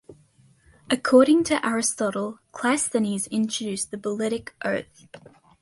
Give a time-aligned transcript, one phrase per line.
[0.89, 5.05] According to Aristotle, Cleisthenes introduced the Bouleutic Oath.